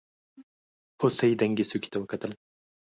هوسۍ 0.99 1.31
دنګې 1.39 1.65
څوکې 1.69 1.89
ته 1.91 1.97
وکتل. 1.99 2.31